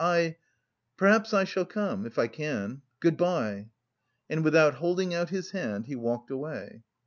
[0.03, 0.37] I...
[0.97, 2.07] perhaps I shall come...
[2.07, 2.81] if I can.
[3.01, 3.69] Good bye."
[4.31, 6.81] And without holding out his hand he walked away.